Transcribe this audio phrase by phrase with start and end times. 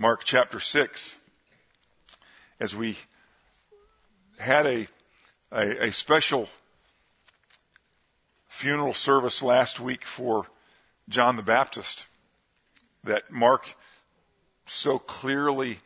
[0.00, 1.14] Mark chapter 6,
[2.58, 2.96] as we
[4.38, 4.88] had a,
[5.52, 6.48] a, a special
[8.48, 10.46] funeral service last week for
[11.10, 12.06] John the Baptist
[13.04, 13.76] that Mark
[14.64, 15.80] so clearly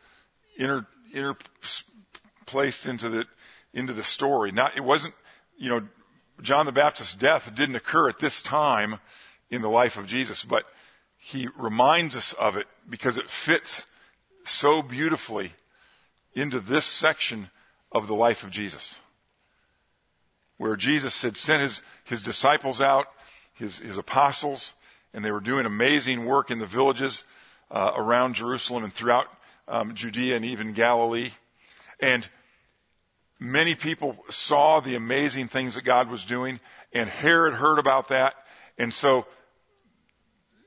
[0.55, 3.25] inter, interplaced into the
[3.73, 4.53] into the story.
[4.53, 5.13] Not it wasn't
[5.57, 5.87] you know
[6.41, 9.01] John the Baptist's death didn't occur at this time
[9.49, 10.63] in the life of Jesus, but
[11.17, 13.87] he reminds us of it because it fits
[14.47, 15.53] so beautifully
[16.33, 17.49] into this section
[17.91, 18.99] of the life of Jesus.
[20.57, 23.07] Where Jesus had sent his, his disciples out,
[23.53, 24.73] his, his apostles,
[25.13, 27.23] and they were doing amazing work in the villages
[27.71, 29.27] uh, around Jerusalem and throughout
[29.67, 31.31] um, Judea and even Galilee.
[31.99, 32.27] And
[33.39, 36.59] many people saw the amazing things that God was doing,
[36.93, 38.35] and Herod heard about that.
[38.77, 39.25] And so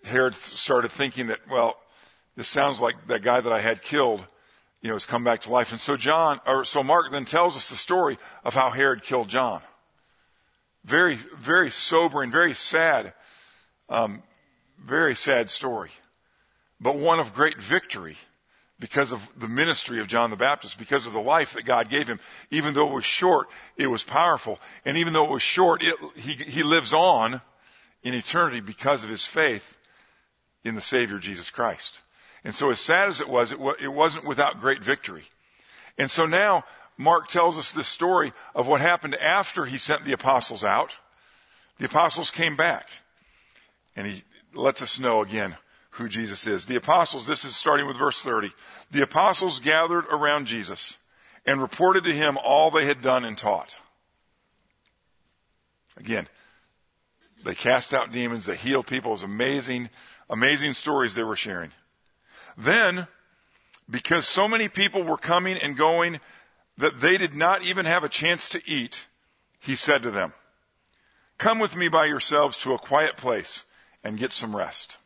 [0.05, 1.77] Herod started thinking that, well,
[2.39, 4.25] this sounds like that guy that I had killed,
[4.81, 5.73] you know, has come back to life.
[5.73, 9.29] And so John, or so Mark then tells us the story of how Herod killed
[9.29, 9.61] John.
[10.85, 13.13] Very, very sobering, very sad
[13.89, 14.23] um,
[14.79, 15.91] very sad story,
[16.81, 18.17] but one of great victory
[18.79, 22.07] because of the ministry of John the Baptist, because of the life that God gave
[22.07, 22.21] him.
[22.51, 24.61] Even though it was short, it was powerful.
[24.85, 27.41] And even though it was short, it, he, he lives on
[28.05, 29.77] in eternity because of his faith
[30.63, 31.99] in the Savior Jesus Christ.
[32.49, 35.25] And so as sad as it was, it, it wasn't without great victory.
[35.99, 36.65] And so now
[36.97, 40.97] Mark tells us this story of what happened after he sent the apostles out.
[41.79, 42.89] The apostles came back
[43.95, 45.57] and he lets us know again
[45.91, 46.65] who Jesus is.
[46.65, 48.51] The apostles, this is starting with verse 30.
[48.91, 50.97] The apostles gathered around Jesus
[51.45, 53.77] and reported to him all they had done and taught.
[55.99, 56.27] Again,
[57.45, 59.11] they cast out demons, they healed people.
[59.11, 59.91] It was amazing,
[60.31, 61.73] amazing stories they were sharing.
[62.59, 63.07] Then,
[63.89, 66.19] because so many people were coming and going
[66.77, 69.07] that they did not even have a chance to eat,
[69.61, 70.33] he said to them,
[71.39, 73.65] Come with me by yourselves to a quiet place
[74.03, 74.97] and get some rest.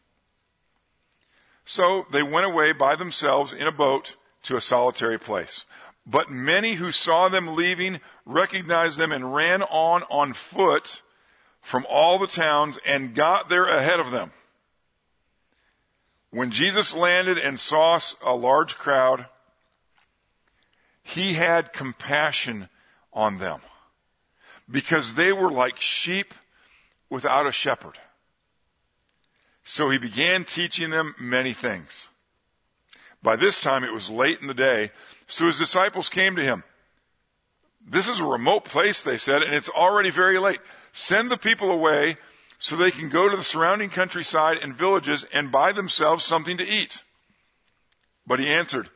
[1.66, 5.66] So they went away by themselves in a boat to a solitary place.
[6.06, 11.02] But many who saw them leaving recognized them and ran on on foot
[11.60, 14.32] from all the towns and got there ahead of them.
[16.32, 19.26] When Jesus landed and saw a large crowd,
[21.02, 22.70] he had compassion
[23.12, 23.60] on them
[24.70, 26.32] because they were like sheep
[27.10, 27.98] without a shepherd.
[29.62, 32.08] So he began teaching them many things.
[33.22, 34.90] By this time it was late in the day,
[35.26, 36.64] so his disciples came to him.
[37.86, 40.60] This is a remote place, they said, and it's already very late.
[40.92, 42.16] Send the people away
[42.62, 46.64] so they can go to the surrounding countryside and villages and buy themselves something to
[46.64, 47.02] eat.
[48.24, 48.88] But he answered,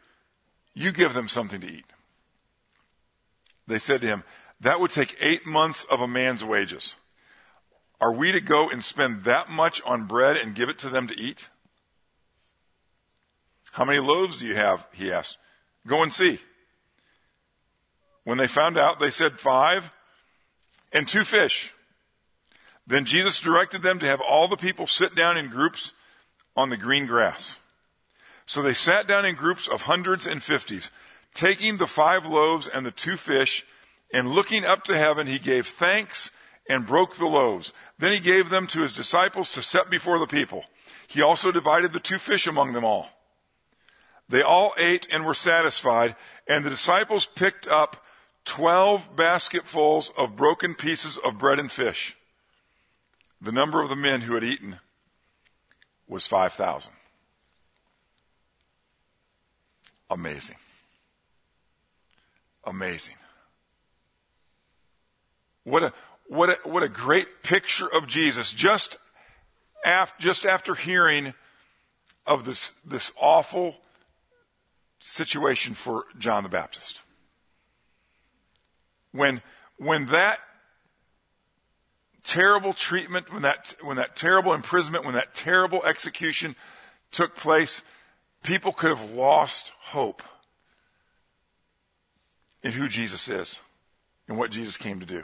[0.73, 1.85] You give them something to eat.
[3.67, 4.23] They said to him,
[4.61, 6.95] That would take eight months of a man's wages.
[8.01, 11.09] Are we to go and spend that much on bread and give it to them
[11.09, 11.49] to eat?
[13.73, 14.87] How many loaves do you have?
[14.93, 15.39] He asked.
[15.89, 16.39] Go and see.
[18.23, 19.91] When they found out, they said five
[20.93, 21.73] and two fish.
[22.87, 25.93] Then Jesus directed them to have all the people sit down in groups
[26.55, 27.57] on the green grass.
[28.47, 30.91] So they sat down in groups of hundreds and fifties,
[31.35, 33.65] taking the five loaves and the two fish,
[34.13, 36.31] and looking up to heaven, he gave thanks
[36.69, 37.73] and broke the loaves.
[37.99, 40.65] Then he gave them to his disciples to set before the people.
[41.09, 43.09] He also divided the two fish among them all.
[44.29, 46.17] They all ate and were satisfied,
[46.49, 48.05] and the disciples picked up
[48.45, 52.17] twelve basketfuls of broken pieces of bread and fish.
[53.41, 54.79] The number of the men who had eaten
[56.09, 56.93] was 5,000.
[60.11, 60.57] Amazing.
[62.65, 63.15] Amazing.
[65.65, 65.93] What a,
[66.29, 68.99] what a, what a great picture of Jesus just
[69.85, 71.35] after, just after hearing
[72.27, 73.77] of this, this awful
[74.99, 77.01] situation for John the Baptist.
[79.13, 79.43] When,
[79.77, 80.39] when that
[82.27, 86.57] terrible treatment, when that, when that terrible imprisonment, when that terrible execution
[87.13, 87.83] took place,
[88.43, 90.23] people could have lost hope
[92.63, 93.61] in who Jesus is
[94.29, 95.23] and what Jesus came to do.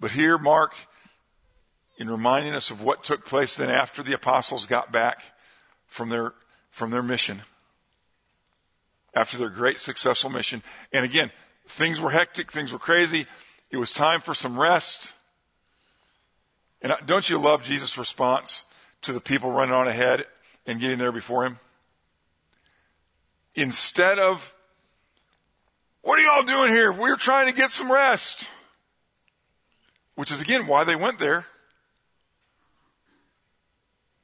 [0.00, 0.74] But here, Mark,
[1.96, 5.22] in reminding us of what took place then after the apostles got back
[5.86, 6.32] from their,
[6.70, 7.42] from their mission,
[9.14, 10.62] after their great successful mission.
[10.92, 11.30] And again,
[11.68, 13.26] things were hectic, things were crazy.
[13.72, 15.12] It was time for some rest.
[16.80, 18.62] And don't you love Jesus' response
[19.02, 20.26] to the people running on ahead
[20.66, 21.58] and getting there before him?
[23.54, 24.54] instead of,
[26.02, 26.92] what are y'all doing here?
[26.92, 28.48] We're trying to get some rest.
[30.14, 31.46] Which is again why they went there.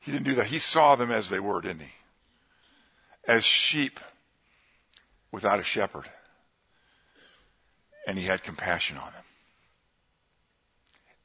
[0.00, 0.46] He didn't do that.
[0.46, 1.92] He saw them as they were, didn't he?
[3.26, 4.00] As sheep
[5.30, 6.08] without a shepherd.
[8.06, 9.22] And he had compassion on them.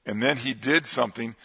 [0.06, 1.36] And then he did something.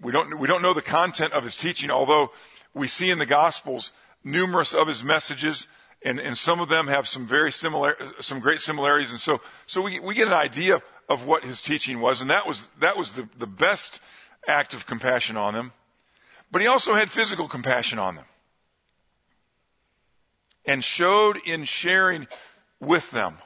[0.00, 2.32] We don't, we don't know the content of his teaching, although
[2.74, 3.92] we see in the Gospels
[4.22, 5.66] numerous of his messages,
[6.02, 9.10] and, and some of them have some very similar, some great similarities.
[9.10, 12.46] And so, so we, we get an idea of what his teaching was, and that
[12.46, 14.00] was, that was the, the best
[14.46, 15.72] act of compassion on them.
[16.50, 18.24] But he also had physical compassion on them.
[20.64, 22.26] And showed in sharing
[22.80, 23.38] with them,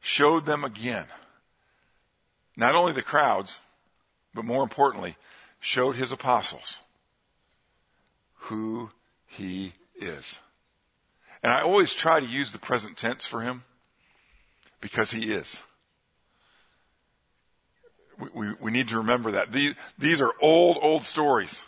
[0.00, 1.06] showed them again.
[2.56, 3.60] Not only the crowds,
[4.32, 5.16] but more importantly,
[5.60, 6.78] showed his apostles
[8.34, 8.90] who
[9.26, 10.38] he is.
[11.42, 13.64] And I always try to use the present tense for him
[14.80, 15.62] because he is.
[18.18, 19.52] We, we, we need to remember that.
[19.52, 21.62] These, these are old, old stories.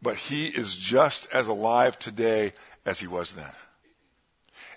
[0.00, 2.52] But he is just as alive today
[2.84, 3.52] as he was then.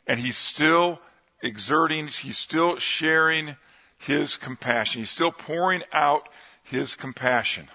[0.07, 0.99] And he's still
[1.41, 3.55] exerting, he's still sharing
[3.99, 5.01] his compassion.
[5.01, 6.27] He's still pouring out
[6.63, 7.67] his compassion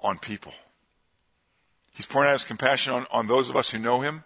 [0.00, 0.52] on people.
[1.94, 4.24] He's pouring out his compassion on, on those of us who know him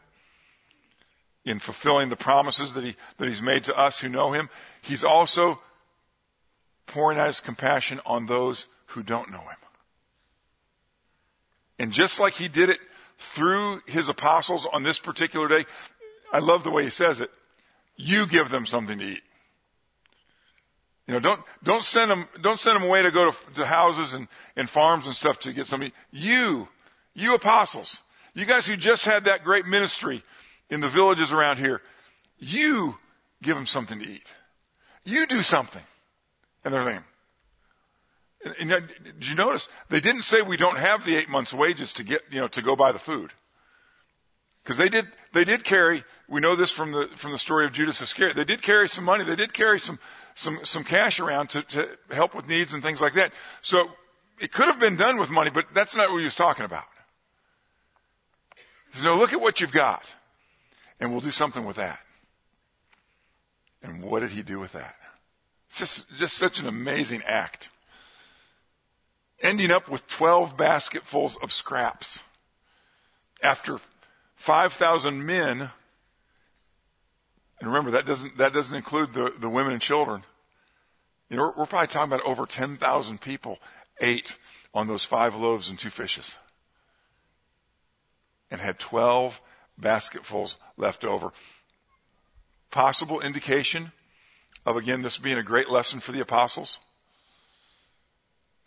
[1.44, 4.48] in fulfilling the promises that, he, that he's made to us who know him.
[4.80, 5.60] He's also
[6.86, 9.56] pouring out his compassion on those who don't know him.
[11.78, 12.78] And just like he did it
[13.18, 15.66] through his apostles on this particular day,
[16.32, 17.30] I love the way he says it.
[17.96, 19.22] You give them something to eat.
[21.06, 24.12] You know, don't, don't send them, don't send them away to go to, to houses
[24.14, 24.26] and,
[24.56, 25.92] and farms and stuff to get something.
[26.10, 26.68] You,
[27.14, 28.02] you apostles,
[28.34, 30.22] you guys who just had that great ministry
[30.68, 31.80] in the villages around here,
[32.38, 32.96] you
[33.42, 34.32] give them something to eat.
[35.04, 35.82] You do something.
[36.64, 37.04] And they're saying,
[38.44, 41.54] and, and, uh, did you notice they didn't say we don't have the eight months
[41.54, 43.32] wages to get, you know, to go buy the food.
[44.62, 47.72] Because they did, they did carry, we know this from the, from the story of
[47.72, 48.36] Judas Iscariot.
[48.36, 49.22] They did carry some money.
[49.22, 50.00] They did carry some,
[50.36, 53.32] some, some cash around to, to help with needs and things like that.
[53.62, 53.90] So
[54.38, 56.84] it could have been done with money, but that's not what he was talking about.
[58.92, 60.12] He said, no, look at what you've got
[61.00, 61.98] and we'll do something with that.
[63.82, 64.96] And what did he do with that?
[65.68, 67.70] It's just, just such an amazing act.
[69.40, 72.18] Ending up with 12 basketfuls of scraps
[73.42, 73.78] after
[74.36, 75.70] 5,000 men,
[77.60, 80.22] and remember that doesn't, that doesn't include the, the women and children.
[81.30, 83.58] You know, we're, we're probably talking about over 10,000 people
[84.00, 84.36] ate
[84.74, 86.36] on those five loaves and two fishes.
[88.50, 89.40] And had 12
[89.78, 91.32] basketfuls left over.
[92.70, 93.92] Possible indication
[94.64, 96.78] of again this being a great lesson for the apostles.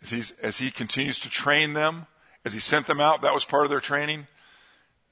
[0.02, 2.06] As, as he continues to train them,
[2.44, 4.26] as he sent them out, that was part of their training.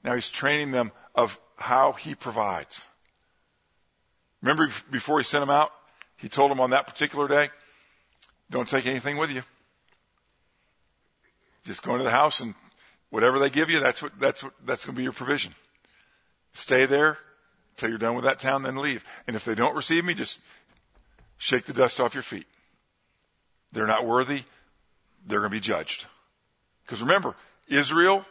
[0.03, 2.85] Now he's training them of how he provides.
[4.41, 5.71] Remember before he sent them out,
[6.17, 7.49] he told them on that particular day,
[8.49, 9.43] don't take anything with you.
[11.65, 12.55] Just go into the house and
[13.09, 15.53] whatever they give you, that's what, that's what, that's going to be your provision.
[16.53, 17.17] Stay there
[17.77, 19.03] till you're done with that town, then leave.
[19.27, 20.39] And if they don't receive me, just
[21.37, 22.47] shake the dust off your feet.
[23.71, 24.43] They're not worthy.
[25.25, 26.05] They're going to be judged.
[26.85, 27.35] Because remember,
[27.67, 28.25] Israel,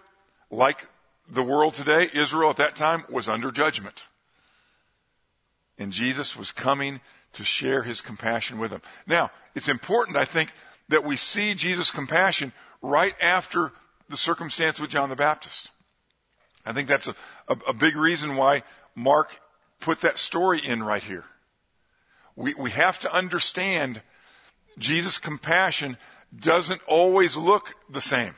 [0.50, 0.88] like
[1.31, 4.05] the world today, Israel at that time was under judgment.
[5.79, 7.01] And Jesus was coming
[7.35, 8.83] to share his compassion with them.
[9.07, 10.53] Now, it's important, I think,
[10.89, 13.73] that we see Jesus' compassion right after
[14.09, 15.71] the circumstance with John the Baptist.
[16.65, 17.15] I think that's a,
[17.49, 18.63] a, a big reason why
[18.95, 19.31] Mark
[19.81, 21.25] put that story in right here.
[22.37, 24.03] We, we have to understand
[24.79, 25.97] Jesus' compassion
[26.37, 28.35] doesn't always look the same.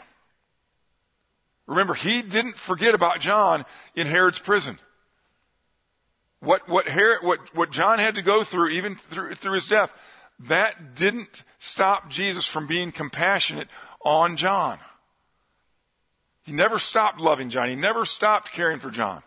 [1.66, 4.78] Remember, he didn't forget about John in Herod's prison.
[6.40, 9.92] What, what, Herod, what, what John had to go through, even through, through his death,
[10.40, 13.68] that didn't stop Jesus from being compassionate
[14.02, 14.78] on John.
[16.42, 17.68] He never stopped loving John.
[17.68, 19.22] He never stopped caring for John.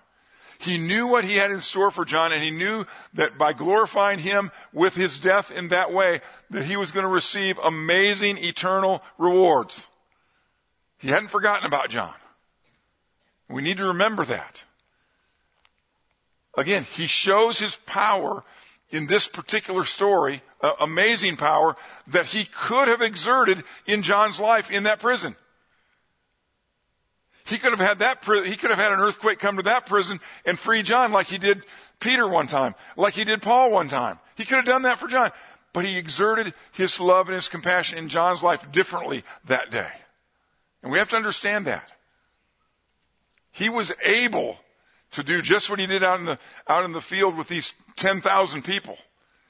[0.58, 4.20] He knew what he had in store for John and he knew that by glorifying
[4.20, 9.04] him with his death in that way, that he was going to receive amazing eternal
[9.18, 9.88] rewards.
[10.98, 12.14] He hadn't forgotten about John.
[13.50, 14.64] We need to remember that.
[16.56, 18.44] Again, he shows his power
[18.90, 21.76] in this particular story, uh, amazing power
[22.08, 25.36] that he could have exerted in John's life in that prison.
[27.46, 30.20] He could have had that, he could have had an earthquake come to that prison
[30.46, 31.64] and free John like he did
[32.00, 34.20] Peter one time, like he did Paul one time.
[34.36, 35.32] He could have done that for John.
[35.74, 39.90] But he exerted his love and his compassion in John's life differently that day.
[40.84, 41.92] And we have to understand that.
[43.52, 44.60] He was able
[45.14, 47.74] to do just what he did out in the, out in the field with these
[47.96, 48.98] 10,000 people.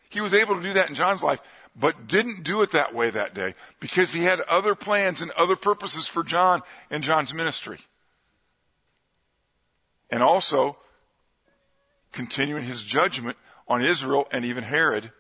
[0.10, 1.40] He was able to do that in John's life,
[1.76, 5.56] but didn't do it that way that day because he had other plans and other
[5.56, 7.80] purposes for John and John's ministry.
[10.10, 10.78] And also
[12.12, 15.12] continuing his judgment on Israel and even Herod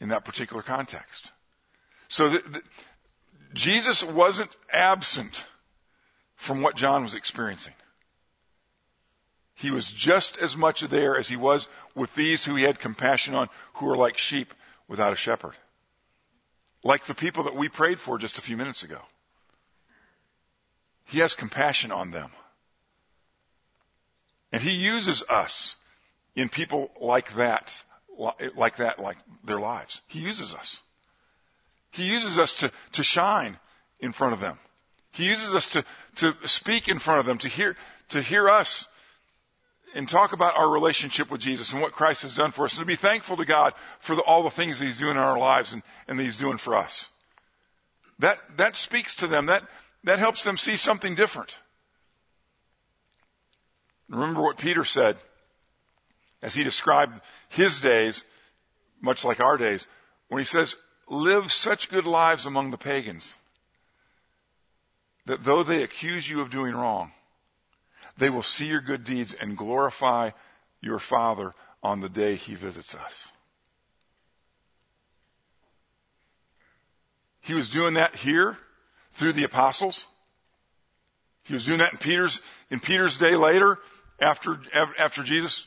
[0.00, 1.30] in that particular context.
[2.08, 2.62] So the, the,
[3.52, 5.44] Jesus wasn't absent
[6.34, 7.74] from what John was experiencing.
[9.54, 13.34] He was just as much there as he was with these who he had compassion
[13.34, 14.52] on, who are like sheep
[14.88, 15.54] without a shepherd.
[16.82, 18.98] Like the people that we prayed for just a few minutes ago.
[21.04, 22.30] He has compassion on them.
[24.52, 25.76] And he uses us
[26.34, 27.82] in people like that,
[28.56, 30.00] like that, like their lives.
[30.06, 30.80] He uses us.
[31.90, 33.58] He uses us to, to shine
[34.00, 34.58] in front of them.
[35.12, 35.84] He uses us to,
[36.16, 37.76] to speak in front of them, to hear,
[38.08, 38.88] to hear us
[39.94, 42.80] and talk about our relationship with Jesus and what Christ has done for us and
[42.80, 45.72] to be thankful to God for the, all the things He's doing in our lives
[45.72, 47.08] and, and He's doing for us.
[48.18, 49.46] That, that speaks to them.
[49.46, 49.64] That,
[50.04, 51.58] that helps them see something different.
[54.08, 55.16] Remember what Peter said
[56.42, 58.24] as he described his days,
[59.00, 59.86] much like our days,
[60.28, 60.76] when he says,
[61.08, 63.34] live such good lives among the pagans
[65.26, 67.12] that though they accuse you of doing wrong,
[68.16, 70.30] they will see your good deeds and glorify
[70.80, 73.28] your Father on the day he visits us.
[77.40, 78.56] He was doing that here
[79.12, 80.06] through the apostles.
[81.42, 82.40] He was doing that in Peter's,
[82.70, 83.78] in Peter's day later
[84.18, 84.58] after,
[84.98, 85.66] after Jesus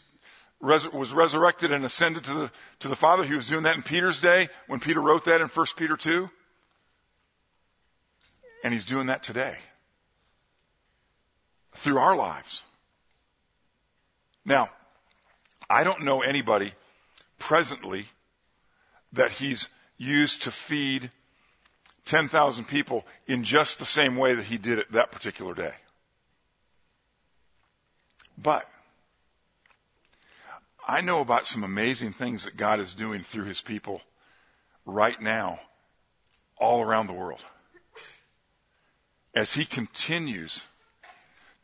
[0.60, 3.24] res, was resurrected and ascended to the, to the Father.
[3.24, 6.30] He was doing that in Peter's day when Peter wrote that in 1 Peter 2.
[8.63, 9.58] And he's doing that today
[11.78, 12.64] through our lives.
[14.46, 14.70] Now,
[15.70, 16.74] I don't know anybody
[17.38, 18.08] presently
[19.14, 21.12] that he's used to feed
[22.06, 25.74] 10,000 people in just the same way that he did it that particular day.
[28.38, 28.70] But
[30.88, 34.02] I know about some amazing things that God is doing through his people
[34.86, 35.60] right now
[36.58, 37.42] all around the world.
[39.36, 40.64] As he continues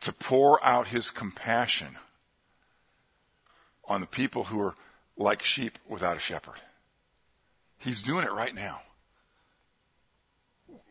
[0.04, 1.98] to pour out his compassion
[3.86, 4.76] on the people who are
[5.18, 6.62] like sheep without a shepherd.
[7.78, 8.82] He's doing it right now.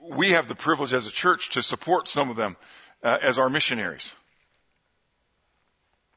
[0.00, 2.56] We have the privilege as a church to support some of them
[3.02, 4.14] uh, as our missionaries.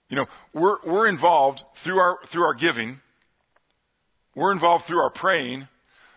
[0.10, 3.02] You know, we're, we're involved through our, through our giving.
[4.36, 5.68] We're involved through our praying.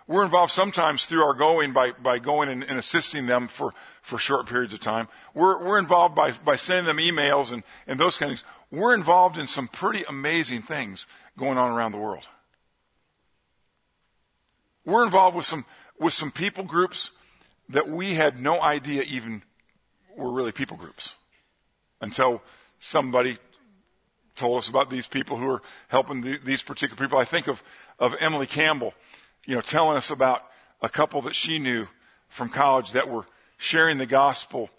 [0.08, 4.18] We're involved sometimes through our going by, by going and, and, assisting them for, for
[4.18, 5.06] short periods of time.
[5.34, 8.50] We're, we're involved by, by sending them emails and, and those kind of things.
[8.70, 11.06] We're involved in some pretty amazing things
[11.38, 12.24] going on around the world.
[14.86, 15.66] We're involved with some,
[16.00, 17.10] with some people groups
[17.68, 19.42] that we had no idea even
[20.16, 21.12] were really people groups
[22.00, 22.42] until
[22.80, 23.36] somebody
[24.36, 27.18] told us about these people who are helping the, these particular people.
[27.18, 27.62] I think of,
[27.98, 28.94] of Emily Campbell
[29.46, 30.44] you know, telling us about
[30.82, 31.88] a couple that she knew
[32.28, 33.24] from college that were
[33.56, 34.70] sharing the gospel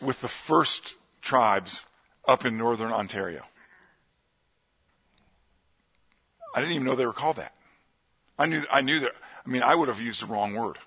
[0.00, 1.84] with the first tribes
[2.26, 3.42] up in northern Ontario.
[6.54, 7.54] I didn't even know they were called that.
[8.38, 9.12] I knew, I knew that,
[9.46, 10.78] I mean, I would have used the wrong word,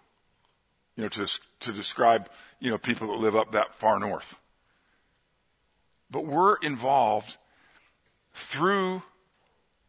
[0.95, 1.27] you know, to,
[1.61, 2.29] to describe,
[2.59, 4.35] you know, people that live up that far north.
[6.09, 7.37] But we're involved
[8.33, 9.03] through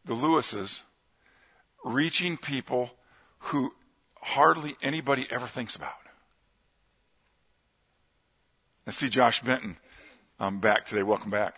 [0.04, 0.83] the Lewises
[1.85, 2.90] reaching people
[3.44, 3.72] who
[4.20, 5.92] hardly anybody ever thinks about.
[8.86, 9.76] I see Josh Benton
[10.40, 11.02] um, back today.
[11.02, 11.56] Welcome back.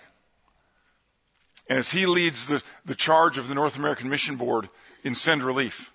[1.68, 4.68] And as he leads the, the charge of the North American Mission Board
[5.02, 5.92] in Send Relief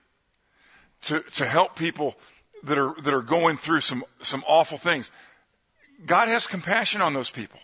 [1.03, 2.15] to, to help people
[2.63, 5.11] that are, that are going through some, some awful things,
[6.05, 7.59] God has compassion on those people.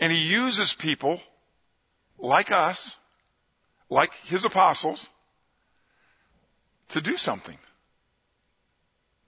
[0.00, 1.20] And he uses people
[2.18, 2.96] like us,
[3.88, 5.08] like his apostles,
[6.92, 7.58] to do something.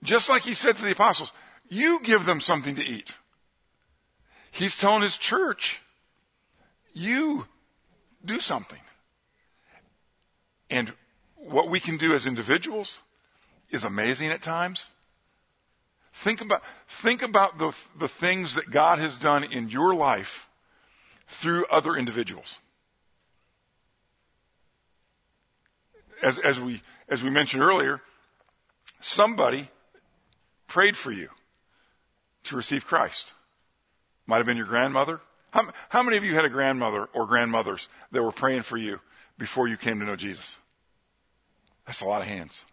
[0.03, 1.31] Just like he said to the apostles,
[1.67, 3.15] you give them something to eat.
[4.51, 5.79] He's telling his church,
[6.93, 7.47] you
[8.23, 8.79] do something.
[10.69, 10.93] And
[11.35, 12.99] what we can do as individuals
[13.69, 14.87] is amazing at times.
[16.13, 20.47] Think about, think about the, the things that God has done in your life
[21.27, 22.59] through other individuals.
[26.21, 28.01] As, as, we, as we mentioned earlier,
[29.01, 29.69] somebody
[30.67, 31.29] prayed for you
[32.43, 33.33] to receive Christ.
[34.27, 35.19] Might have been your grandmother.
[35.51, 38.99] How, how many of you had a grandmother or grandmothers that were praying for you
[39.37, 40.57] before you came to know Jesus?
[41.85, 42.65] That's a lot of hands.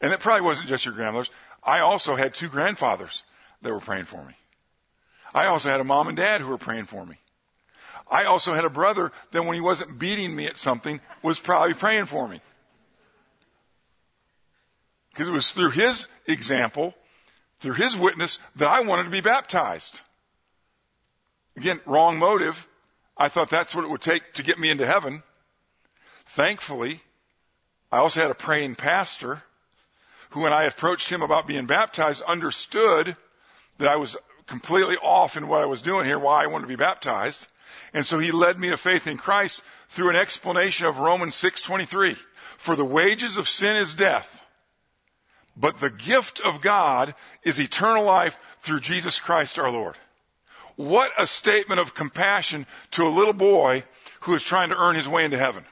[0.00, 1.30] And it probably wasn't just your grandmothers.
[1.62, 3.24] I also had two grandfathers
[3.62, 4.34] that were praying for me.
[5.34, 7.16] I also had a mom and dad who were praying for me.
[8.08, 11.74] I also had a brother that when he wasn't beating me at something was probably
[11.74, 12.40] praying for me.
[15.10, 16.94] Because it was through his example,
[17.58, 20.00] through his witness, that I wanted to be baptized.
[21.56, 22.68] Again, wrong motive.
[23.16, 25.22] I thought that's what it would take to get me into heaven.
[26.26, 27.00] Thankfully,
[27.90, 29.42] I also had a praying pastor
[30.30, 33.16] who, when I approached him about being baptized, understood
[33.78, 36.68] that I was completely off in what I was doing here, why I wanted to
[36.68, 37.48] be baptized.
[37.92, 42.16] And so he led me to faith in Christ through an explanation of Romans 6:23.
[42.58, 44.44] For the wages of sin is death,
[45.56, 49.96] but the gift of God is eternal life through Jesus Christ our Lord.
[50.76, 53.84] What a statement of compassion to a little boy
[54.20, 55.64] who is trying to earn his way into heaven.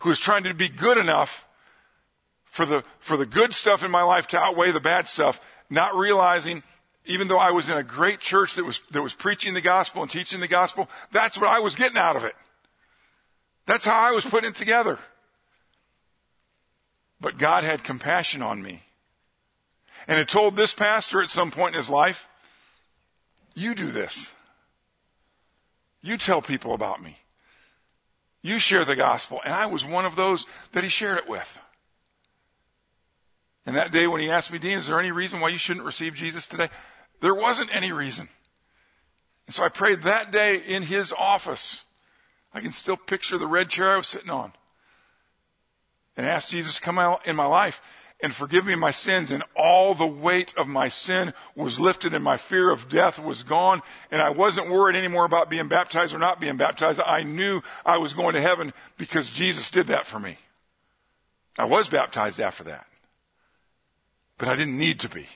[0.00, 1.44] Who is trying to be good enough
[2.44, 5.96] for the, for the good stuff in my life to outweigh the bad stuff, not
[5.96, 6.62] realizing
[7.06, 10.02] even though I was in a great church that was, that was preaching the gospel
[10.02, 12.34] and teaching the gospel, that's what I was getting out of it.
[13.66, 14.98] That's how I was putting it together.
[17.20, 18.82] But God had compassion on me.
[20.06, 22.28] And had told this pastor at some point in his life,
[23.54, 24.30] you do this.
[26.02, 27.18] You tell people about me.
[28.42, 29.40] You share the gospel.
[29.42, 31.58] And I was one of those that he shared it with.
[33.66, 35.86] And that day when he asked me, Dean, is there any reason why you shouldn't
[35.86, 36.68] receive Jesus today?
[37.20, 38.28] There wasn't any reason.
[39.46, 41.84] And so I prayed that day in his office.
[42.52, 44.52] I can still picture the red chair I was sitting on.
[46.16, 47.80] And asked Jesus to come out in my life
[48.20, 49.30] and forgive me my sins.
[49.30, 53.42] And all the weight of my sin was lifted and my fear of death was
[53.42, 53.82] gone.
[54.10, 57.00] And I wasn't worried anymore about being baptized or not being baptized.
[57.00, 60.38] I knew I was going to heaven because Jesus did that for me.
[61.58, 62.86] I was baptized after that.
[64.38, 65.26] But I didn't need to be.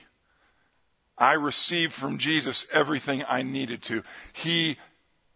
[1.17, 4.03] I received from Jesus everything I needed to.
[4.31, 4.77] He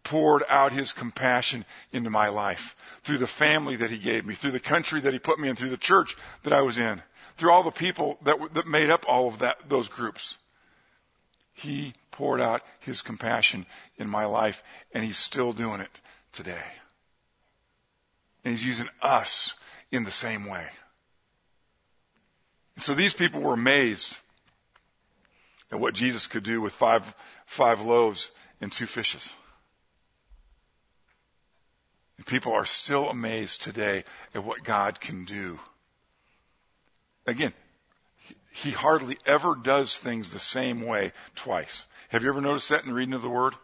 [0.03, 4.51] poured out his compassion into my life through the family that he gave me, through
[4.51, 7.01] the country that he put me in, through the church that I was in,
[7.37, 10.37] through all the people that, that made up all of that, those groups.
[11.53, 13.65] He poured out his compassion
[13.97, 15.99] in my life, and he's still doing it
[16.31, 16.63] today.
[18.43, 19.55] And he's using us
[19.91, 20.67] in the same way.
[22.77, 24.17] So these people were amazed
[25.71, 28.31] at what Jesus could do with five, five loaves
[28.61, 29.35] and two fishes.
[32.17, 35.59] And people are still amazed today at what God can do.
[37.25, 37.53] Again,
[38.51, 41.85] he hardly ever does things the same way twice.
[42.09, 43.55] Have you ever noticed that in the reading of the Word?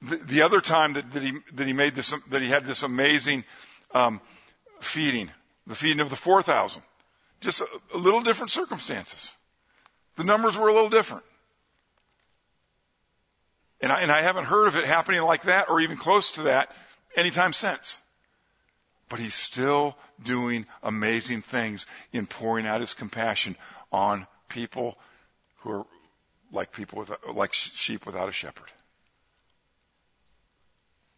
[0.00, 2.82] The, the other time that, that, he that he made this that he had this
[2.82, 3.44] amazing
[3.92, 4.20] um,
[4.80, 5.30] feeding,
[5.66, 6.82] the feeding of the four thousand,
[7.40, 9.34] just a, a little different circumstances.
[10.16, 11.24] The numbers were a little different.
[13.80, 16.42] And I, and I haven't heard of it happening like that or even close to
[16.42, 16.70] that
[17.16, 17.98] anytime since.
[19.08, 23.56] But he's still doing amazing things in pouring out his compassion
[23.90, 24.96] on people
[25.58, 25.86] who are
[26.52, 28.70] like people with, like sheep without a shepherd.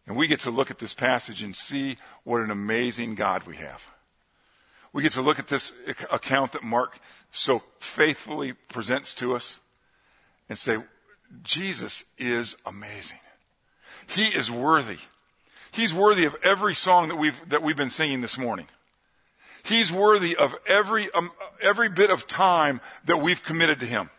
[0.07, 3.57] And we get to look at this passage and see what an amazing God we
[3.57, 3.83] have.
[4.95, 5.73] We get to look at this
[6.09, 9.57] account that Mark so faithfully presents to us
[10.47, 10.77] and say,
[11.43, 13.19] Jesus is amazing.
[14.07, 14.99] He is worthy.
[15.69, 18.67] He's worthy of every song that we've, that we've been singing this morning.
[19.63, 21.31] He's worthy of every, um,
[21.61, 24.09] every bit of time that we've committed to Him.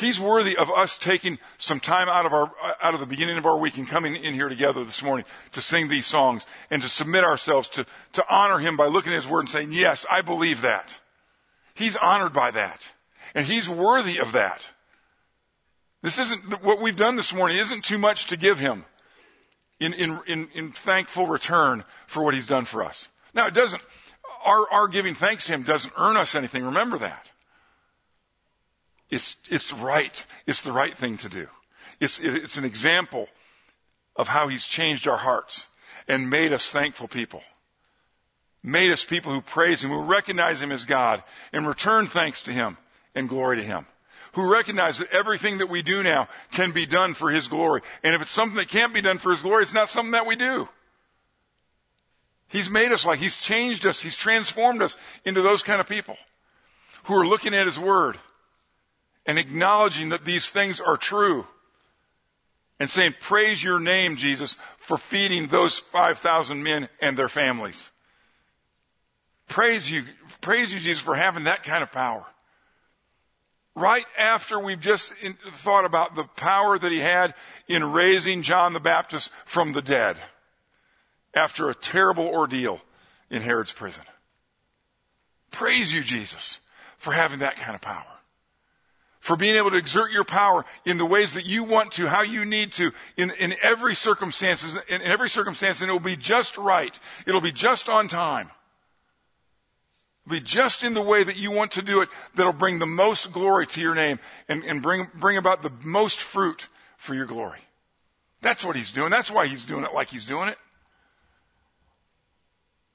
[0.00, 3.36] He's worthy of us taking some time out of our, uh, out of the beginning
[3.36, 6.80] of our week and coming in here together this morning to sing these songs and
[6.82, 10.06] to submit ourselves to, to honor Him by looking at His Word and saying, yes,
[10.10, 10.98] I believe that.
[11.74, 12.82] He's honored by that.
[13.34, 14.70] And He's worthy of that.
[16.02, 18.86] This isn't, what we've done this morning isn't too much to give Him
[19.78, 23.08] in, in, in, in thankful return for what He's done for us.
[23.34, 23.82] Now it doesn't,
[24.44, 26.64] our, our giving thanks to Him doesn't earn us anything.
[26.64, 27.30] Remember that.
[29.10, 30.24] It's, it's right.
[30.46, 31.48] It's the right thing to do.
[31.98, 33.28] It's, it's an example
[34.16, 35.66] of how He's changed our hearts
[36.08, 37.42] and made us thankful people.
[38.62, 42.52] made us people who praise Him, who recognize Him as God, and return thanks to
[42.52, 42.76] Him
[43.14, 43.86] and glory to Him.
[44.34, 47.82] Who recognize that everything that we do now can be done for His glory.
[48.04, 50.26] And if it's something that can't be done for His glory, it's not something that
[50.26, 50.68] we do.
[52.46, 56.16] He's made us like, He's changed us, He's transformed us into those kind of people
[57.04, 58.18] who are looking at His Word
[59.26, 61.46] and acknowledging that these things are true
[62.78, 67.90] and saying, Praise your name, Jesus, for feeding those 5,000 men and their families.
[69.46, 70.04] Praise you,
[70.40, 72.24] praise you, Jesus, for having that kind of power.
[73.76, 75.12] Right after we've just
[75.58, 77.34] thought about the power that he had
[77.68, 80.16] in raising John the Baptist from the dead
[81.34, 82.80] after a terrible ordeal
[83.30, 84.04] in Herod's prison.
[85.50, 86.58] Praise you, Jesus,
[86.96, 88.19] for having that kind of power.
[89.20, 92.22] For being able to exert your power in the ways that you want to, how
[92.22, 96.56] you need to, in, in every circumstances, in, every circumstance, and it will be just
[96.56, 96.98] right.
[97.26, 98.50] It'll be just on time.
[100.24, 102.86] It'll be just in the way that you want to do it that'll bring the
[102.86, 107.26] most glory to your name and, and bring, bring about the most fruit for your
[107.26, 107.60] glory.
[108.40, 109.10] That's what he's doing.
[109.10, 110.56] That's why he's doing it like he's doing it.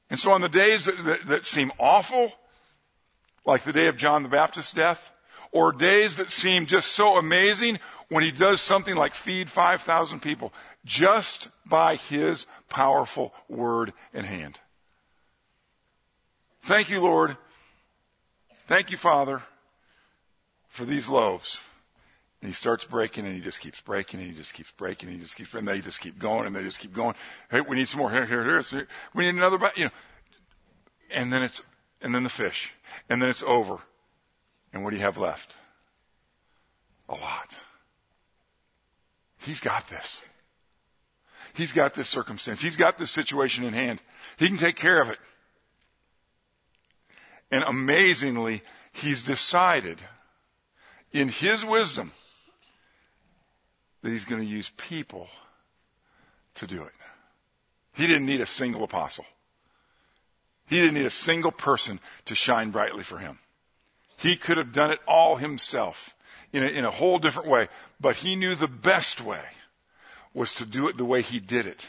[0.09, 2.31] And so on the days that, that, that seem awful,
[3.45, 5.11] like the day of John the Baptist's death,
[5.55, 10.51] or days that seem just so amazing when he does something like feed 5,000 people
[10.83, 14.59] just by his powerful word and hand.
[16.63, 17.37] Thank you, Lord.
[18.67, 19.43] Thank you, Father,
[20.67, 21.61] for these loaves.
[22.41, 25.17] And he starts breaking and he just keeps breaking and he just keeps breaking and
[25.17, 27.15] he just keeps, and they just keep going and they just keep going.
[27.49, 28.11] Hey, we need some more.
[28.11, 28.87] Here, here, here.
[29.13, 29.91] We need another, you know.
[31.11, 31.63] And then it's,
[32.01, 32.73] and then the fish.
[33.09, 33.77] And then it's over.
[34.75, 35.55] And what do you have left?
[37.07, 37.55] A lot.
[39.37, 40.21] He's got this.
[41.53, 42.61] He's got this circumstance.
[42.61, 44.01] He's got this situation in hand.
[44.35, 45.17] He can take care of it.
[47.49, 49.99] And amazingly, he's decided
[51.13, 52.11] in his wisdom
[54.01, 55.29] that he's going to use people
[56.55, 56.91] to do it.
[57.93, 59.25] He didn't need a single apostle.
[60.67, 63.39] He didn't need a single person to shine brightly for him.
[64.17, 66.15] He could have done it all himself
[66.53, 67.67] in a, in a whole different way,
[67.99, 69.43] but he knew the best way
[70.33, 71.85] was to do it the way he did it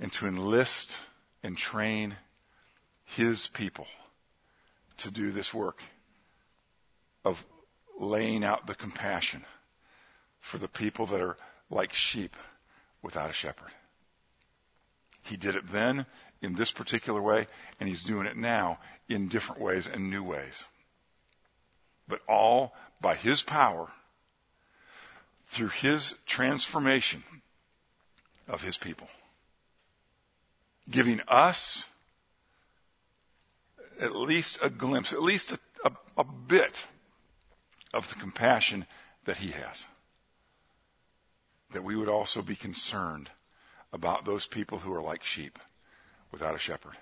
[0.00, 0.98] and to enlist
[1.42, 2.16] and train
[3.04, 3.86] his people
[4.96, 5.82] to do this work
[7.24, 7.44] of
[7.98, 9.44] laying out the compassion
[10.40, 11.36] for the people that are
[11.70, 12.36] like sheep
[13.02, 13.70] without a shepherd.
[15.22, 16.06] He did it then
[16.40, 17.46] in this particular way,
[17.80, 20.66] and he's doing it now in different ways and new ways.
[22.06, 23.88] But all by his power,
[25.46, 27.24] through his transformation
[28.48, 29.08] of his people,
[30.90, 31.84] giving us
[34.00, 36.86] at least a glimpse, at least a, a, a bit
[37.92, 38.86] of the compassion
[39.24, 39.86] that he has
[41.72, 43.30] that we would also be concerned
[43.92, 45.58] about those people who are like sheep
[46.30, 46.96] without a shepherd.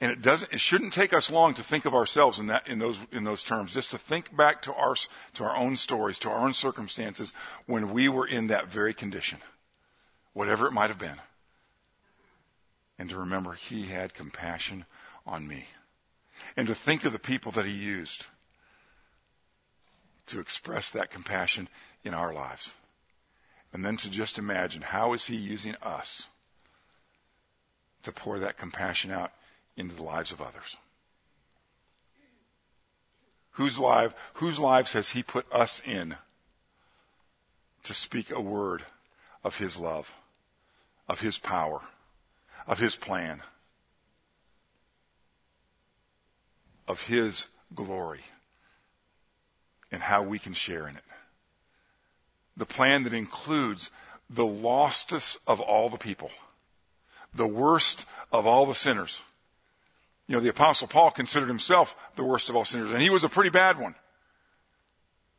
[0.00, 2.78] And it doesn't, it shouldn't take us long to think of ourselves in that, in
[2.78, 4.96] those, in those terms, just to think back to our,
[5.34, 7.32] to our own stories, to our own circumstances
[7.66, 9.38] when we were in that very condition,
[10.32, 11.20] whatever it might have been.
[12.98, 14.84] And to remember he had compassion
[15.26, 15.66] on me.
[16.56, 18.26] And to think of the people that he used
[20.26, 21.68] to express that compassion
[22.02, 22.72] in our lives.
[23.72, 26.28] And then to just imagine how is he using us
[28.04, 29.32] to pour that compassion out
[29.76, 30.76] into the lives of others?
[33.52, 36.16] Whose life, whose lives has he put us in
[37.84, 38.84] to speak a word
[39.42, 40.12] of his love,
[41.08, 41.82] of his power,
[42.66, 43.42] of his plan,
[46.88, 48.22] of his glory,
[49.92, 51.04] and how we can share in it?
[52.56, 53.90] the plan that includes
[54.30, 56.30] the lostest of all the people,
[57.34, 59.20] the worst of all the sinners.
[60.26, 63.24] You know, the apostle Paul considered himself the worst of all sinners, and he was
[63.24, 63.94] a pretty bad one.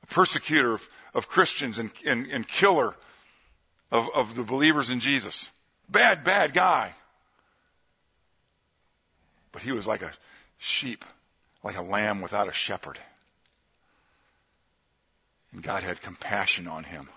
[0.03, 2.95] A persecutor of, of Christians and, and, and killer
[3.91, 5.49] of, of the believers in Jesus.
[5.89, 6.93] Bad, bad guy.
[9.51, 10.11] But he was like a
[10.57, 11.05] sheep,
[11.63, 12.99] like a lamb without a shepherd.
[15.53, 17.07] And God had compassion on him.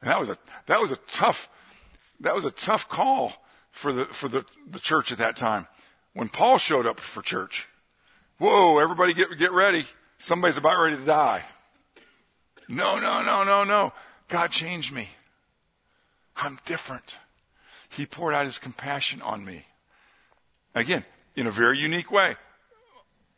[0.00, 1.48] And that was a, that was a tough,
[2.20, 3.32] that was a tough call
[3.70, 5.66] for the, for the, the church at that time.
[6.14, 7.68] When Paul showed up for church,
[8.38, 9.86] whoa, everybody get, get ready.
[10.18, 11.44] Somebody's about ready to die.
[12.68, 13.92] No, no, no, no, no.
[14.28, 15.10] God changed me.
[16.36, 17.16] I'm different.
[17.88, 19.66] He poured out his compassion on me.
[20.74, 22.36] Again, in a very unique way.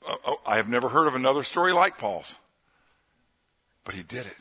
[0.06, 2.36] Uh, oh, I have never heard of another story like Paul's.
[3.84, 4.36] But he did it.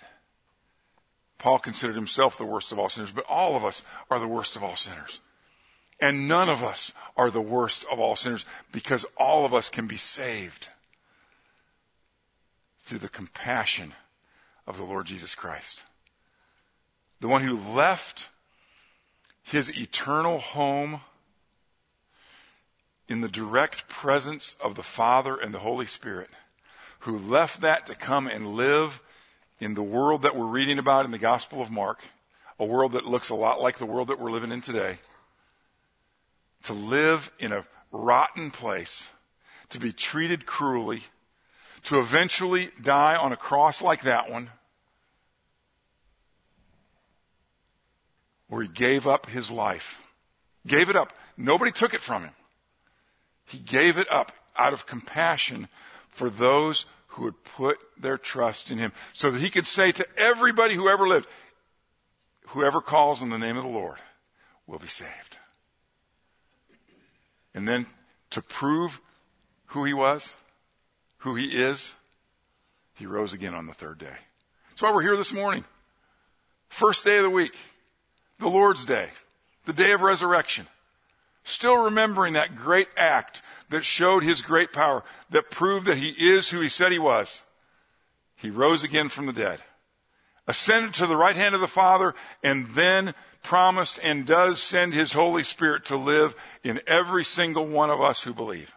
[1.38, 4.56] Paul considered himself the worst of all sinners, but all of us are the worst
[4.56, 5.22] of all sinners.
[6.00, 9.88] And none of us are the worst of all sinners because all of us can
[9.88, 10.70] be saved
[12.84, 13.94] through the compassion
[14.66, 15.84] of the Lord Jesus Christ.
[17.20, 18.30] The one who left
[19.44, 21.02] his eternal home
[23.08, 26.30] in the direct presence of the Father and the Holy Spirit,
[27.00, 29.02] who left that to come and live
[29.60, 32.00] in the world that we're reading about in the Gospel of Mark,
[32.60, 35.00] a world that looks a lot like the world that we're living in today,
[36.64, 39.10] to live in a rotten place,
[39.70, 41.04] to be treated cruelly,
[41.84, 44.50] to eventually die on a cross like that one,
[48.48, 50.04] where he gave up his life.
[50.66, 51.14] Gave it up.
[51.38, 52.34] Nobody took it from him.
[53.46, 55.68] He gave it up out of compassion
[56.10, 56.86] for those
[57.18, 60.88] who would put their trust in him so that he could say to everybody who
[60.88, 61.26] ever lived,
[62.50, 63.98] whoever calls on the name of the Lord
[64.68, 65.38] will be saved.
[67.56, 67.88] And then
[68.30, 69.02] to prove
[69.68, 70.34] who he was,
[71.20, 71.92] who he is,
[72.94, 74.16] he rose again on the third day.
[74.70, 75.66] That's why we're here this morning.
[76.70, 77.56] First day of the week,
[78.38, 79.10] the Lord's day,
[79.66, 80.68] the day of resurrection.
[81.48, 86.50] Still remembering that great act that showed his great power, that proved that he is
[86.50, 87.42] who he said he was.
[88.36, 89.62] He rose again from the dead,
[90.46, 95.14] ascended to the right hand of the Father, and then promised and does send his
[95.14, 98.76] Holy Spirit to live in every single one of us who believe.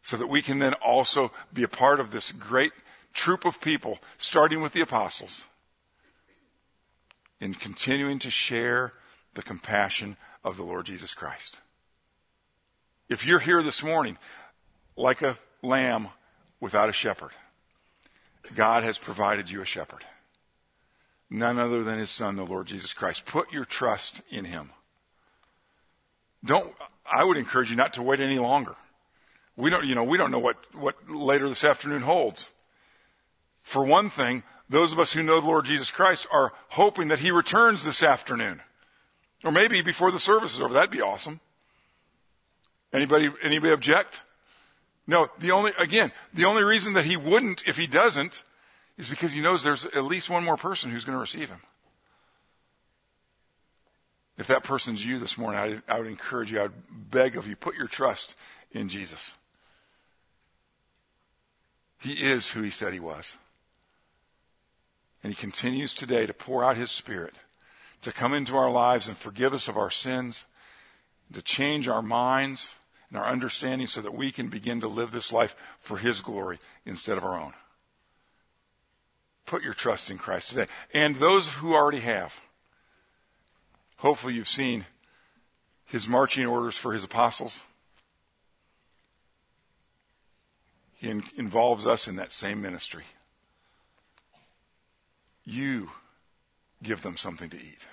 [0.00, 2.72] So that we can then also be a part of this great
[3.12, 5.44] troop of people, starting with the apostles,
[7.40, 8.94] in continuing to share
[9.34, 10.16] the compassion
[10.48, 11.58] of the Lord Jesus Christ.
[13.08, 14.16] If you're here this morning
[14.96, 16.08] like a lamb
[16.58, 17.32] without a shepherd,
[18.54, 20.04] God has provided you a shepherd.
[21.30, 23.26] None other than his son, the Lord Jesus Christ.
[23.26, 24.70] Put your trust in him.
[26.42, 26.72] Don't,
[27.04, 28.74] I would encourage you not to wait any longer.
[29.54, 32.48] We don't, you know, we don't know what, what later this afternoon holds.
[33.62, 37.18] For one thing, those of us who know the Lord Jesus Christ are hoping that
[37.18, 38.62] he returns this afternoon.
[39.44, 40.74] Or maybe before the service is over.
[40.74, 41.40] That'd be awesome.
[42.92, 44.22] Anybody, anybody object?
[45.06, 48.42] No, the only, again, the only reason that he wouldn't if he doesn't
[48.96, 51.60] is because he knows there's at least one more person who's going to receive him.
[54.36, 57.46] If that person's you this morning, I, I would encourage you, I would beg of
[57.46, 58.34] you, put your trust
[58.72, 59.34] in Jesus.
[62.00, 63.34] He is who he said he was.
[65.22, 67.34] And he continues today to pour out his spirit
[68.02, 70.44] to come into our lives and forgive us of our sins,
[71.32, 72.70] to change our minds
[73.08, 76.58] and our understanding so that we can begin to live this life for His glory
[76.84, 77.54] instead of our own.
[79.46, 80.66] Put your trust in Christ today.
[80.92, 82.34] And those who already have,
[83.96, 84.86] hopefully you've seen
[85.86, 87.62] His marching orders for His apostles.
[90.96, 93.04] He in- involves us in that same ministry.
[95.44, 95.90] You
[96.82, 97.86] give them something to eat.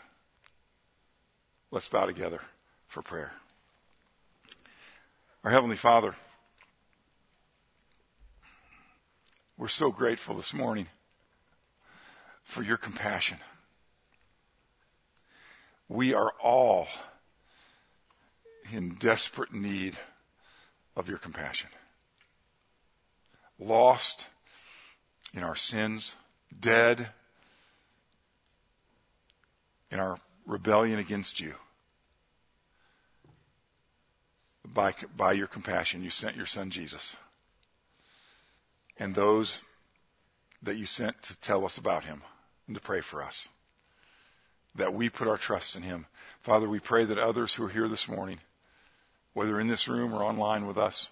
[1.72, 2.42] Let's bow together
[2.88, 3.34] for prayer.
[5.44, 6.16] Our Heavenly Father,
[9.58, 10.88] we're so grateful this morning
[12.44, 13.38] for your compassion.
[15.88, 16.88] We are all
[18.72, 19.98] in desperate need
[20.96, 21.70] of your compassion.
[23.60, 24.28] Lost
[25.34, 26.16] in our sins,
[26.58, 27.10] dead
[29.96, 31.54] in our rebellion against you.
[34.66, 37.16] By, by your compassion, you sent your son Jesus.
[38.98, 39.62] And those
[40.62, 42.24] that you sent to tell us about him
[42.68, 43.48] and to pray for us.
[44.76, 46.08] That we put our trust in him.
[46.42, 48.40] Father, we pray that others who are here this morning,
[49.34, 51.10] whether in this room or online with us,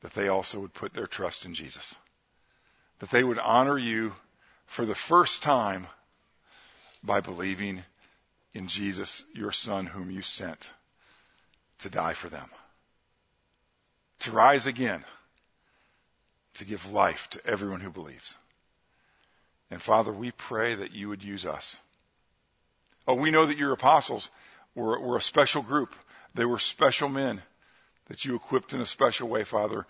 [0.00, 1.94] that they also would put their trust in Jesus.
[2.98, 4.14] That they would honor you
[4.66, 5.86] for the first time
[7.02, 7.84] by believing
[8.52, 10.70] in Jesus, your Son, whom you sent
[11.78, 12.48] to die for them,
[14.20, 15.04] to rise again,
[16.54, 18.36] to give life to everyone who believes.
[19.70, 21.78] And Father, we pray that you would use us.
[23.06, 24.30] Oh, we know that your apostles
[24.74, 25.94] were, were a special group.
[26.34, 27.42] They were special men
[28.06, 29.86] that you equipped in a special way, Father.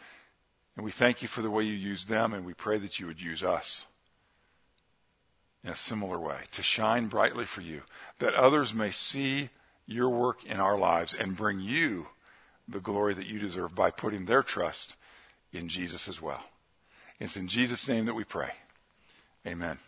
[0.74, 3.06] And we thank you for the way you used them, and we pray that you
[3.06, 3.86] would use us
[5.66, 7.82] in a similar way, to shine brightly for you,
[8.20, 9.50] that others may see
[9.84, 12.06] your work in our lives and bring you
[12.68, 14.94] the glory that you deserve by putting their trust
[15.52, 16.44] in Jesus as well.
[17.18, 18.52] It's in Jesus' name that we pray.
[19.44, 19.78] Amen.